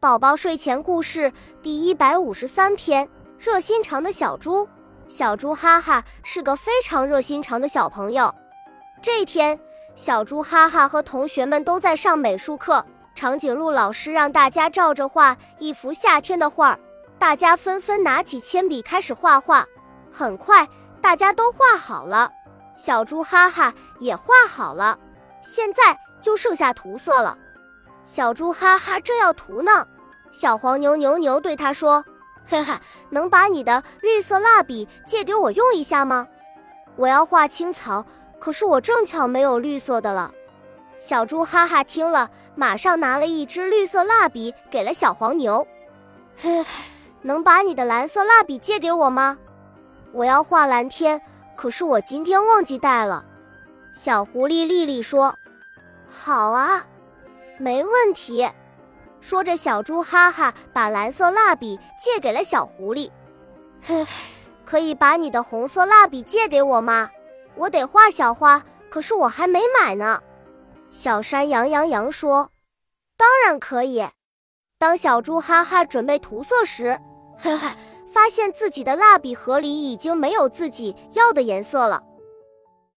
[0.00, 1.30] 宝宝睡前故事
[1.62, 3.06] 第一百五十三篇：
[3.38, 4.66] 热心肠的小猪。
[5.08, 8.34] 小猪哈哈是个非常热心肠的小朋友。
[9.02, 9.60] 这天，
[9.94, 12.82] 小猪哈哈和同学们都在上美术课，
[13.14, 16.78] 长颈鹿老师让大家照着画一幅夏天的画。
[17.18, 19.66] 大家纷纷拿起铅笔开始画画。
[20.10, 20.66] 很快，
[21.02, 22.32] 大家都画好了，
[22.74, 24.98] 小猪哈哈也画好了。
[25.42, 27.36] 现在就剩下涂色了。
[28.02, 29.86] 小猪哈哈正要涂呢，
[30.32, 32.04] 小黄牛牛牛对他说
[32.46, 32.74] ：“嘿 嘿，
[33.10, 36.28] 能把你的绿色蜡笔借给我用一下吗？
[36.96, 38.04] 我要画青草，
[38.38, 40.32] 可是我正巧没有绿色的了。”
[40.98, 45.66] 小猪哈哈听了，马上拿了一支绿色蜡笔给了小黄牛。
[46.36, 46.64] 嘿，
[47.22, 49.38] 能把你的蓝色蜡笔借给我吗？
[50.12, 51.20] 我要画蓝天，
[51.56, 53.24] 可是我今天忘记带了。
[53.92, 55.34] 小狐狸丽丽说
[56.08, 56.84] ：“好啊。”
[57.58, 58.48] 没问题，
[59.20, 63.10] 说着，小猪哈哈把蓝色蜡笔借给了小狐狸。
[63.82, 64.06] 嘿，
[64.64, 67.10] 可以把你的红色蜡笔借给我吗？
[67.56, 70.22] 我得画小花，可是我还没买呢。
[70.90, 72.50] 小山羊羊羊说
[73.18, 74.08] ：“当然可以。”
[74.78, 76.98] 当小猪哈哈准备涂色时，
[77.36, 77.68] 嘿嘿，
[78.10, 82.02] 发现自己的蜡笔盒里已经没有自己要的颜色了。